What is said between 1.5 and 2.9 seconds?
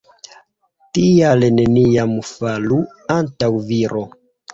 neniam falu